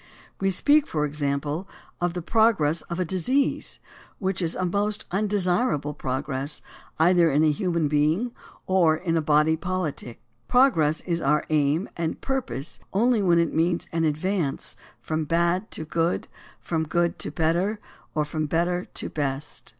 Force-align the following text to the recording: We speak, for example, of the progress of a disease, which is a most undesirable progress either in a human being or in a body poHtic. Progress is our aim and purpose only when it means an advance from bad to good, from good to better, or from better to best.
We 0.39 0.49
speak, 0.49 0.87
for 0.87 1.05
example, 1.05 1.69
of 2.01 2.15
the 2.15 2.23
progress 2.23 2.81
of 2.89 2.99
a 2.99 3.05
disease, 3.05 3.79
which 4.17 4.41
is 4.41 4.55
a 4.55 4.65
most 4.65 5.05
undesirable 5.11 5.93
progress 5.93 6.59
either 6.97 7.29
in 7.29 7.43
a 7.43 7.51
human 7.51 7.87
being 7.87 8.31
or 8.65 8.95
in 8.97 9.15
a 9.15 9.21
body 9.21 9.55
poHtic. 9.55 10.17
Progress 10.47 11.01
is 11.01 11.21
our 11.21 11.45
aim 11.51 11.87
and 11.95 12.19
purpose 12.19 12.79
only 12.91 13.21
when 13.21 13.37
it 13.37 13.53
means 13.53 13.85
an 13.91 14.03
advance 14.03 14.75
from 15.03 15.23
bad 15.25 15.69
to 15.69 15.85
good, 15.85 16.27
from 16.59 16.87
good 16.87 17.19
to 17.19 17.29
better, 17.29 17.79
or 18.15 18.25
from 18.25 18.47
better 18.47 18.85
to 18.95 19.07
best. 19.07 19.69